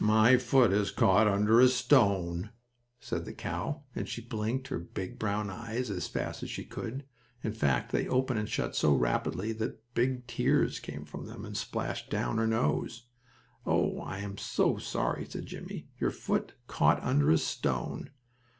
[0.00, 2.50] "My foot is caught under a stone,"
[2.98, 7.04] said the cow, and she blinked her big brown eyes as fast as she could.
[7.44, 11.56] In fact, they opened and shut so rapidly that big tears came from them, and
[11.56, 13.06] splashed down her nose.
[13.64, 14.00] "Oh!
[14.00, 15.86] I am so sorry!" cried Jimmie.
[16.00, 18.10] "Your foot caught under a stone!"